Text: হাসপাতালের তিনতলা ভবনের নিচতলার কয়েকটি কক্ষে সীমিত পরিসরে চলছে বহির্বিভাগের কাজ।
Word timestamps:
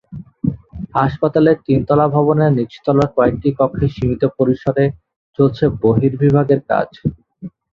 হাসপাতালের 0.95 1.57
তিনতলা 1.67 2.05
ভবনের 2.15 2.51
নিচতলার 2.57 3.09
কয়েকটি 3.17 3.49
কক্ষে 3.59 3.87
সীমিত 3.95 4.23
পরিসরে 4.37 4.85
চলছে 5.39 5.63
বহির্বিভাগের 5.81 6.61
কাজ। 6.69 6.89